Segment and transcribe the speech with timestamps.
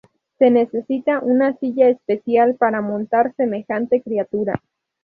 [0.39, 4.59] Se necesita una silla especial para montar semejante criatura.